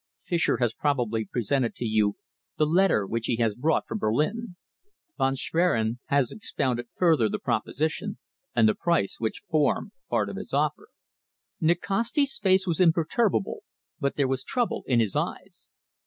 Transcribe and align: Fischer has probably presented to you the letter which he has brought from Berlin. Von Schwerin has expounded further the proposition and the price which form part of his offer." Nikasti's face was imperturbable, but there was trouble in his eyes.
Fischer 0.23 0.57
has 0.57 0.73
probably 0.73 1.25
presented 1.25 1.75
to 1.75 1.85
you 1.85 2.15
the 2.57 2.65
letter 2.65 3.05
which 3.05 3.27
he 3.27 3.35
has 3.35 3.53
brought 3.53 3.87
from 3.87 3.99
Berlin. 3.99 4.55
Von 5.19 5.35
Schwerin 5.35 5.99
has 6.07 6.31
expounded 6.31 6.87
further 6.95 7.29
the 7.29 7.37
proposition 7.37 8.17
and 8.55 8.67
the 8.67 8.73
price 8.73 9.17
which 9.19 9.43
form 9.47 9.91
part 10.09 10.27
of 10.27 10.37
his 10.37 10.55
offer." 10.55 10.87
Nikasti's 11.61 12.39
face 12.39 12.65
was 12.65 12.79
imperturbable, 12.79 13.61
but 13.99 14.15
there 14.15 14.27
was 14.27 14.43
trouble 14.43 14.83
in 14.87 14.99
his 14.99 15.15
eyes. 15.15 15.69